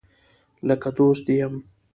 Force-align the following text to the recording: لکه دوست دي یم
لکه 0.67 0.89
دوست 0.97 1.23
دي 1.27 1.35
یم 1.41 1.53